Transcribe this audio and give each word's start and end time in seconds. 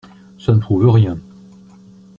Ça 0.39 0.55
ne 0.55 0.59
prouve 0.59 0.89
rien… 0.89 1.15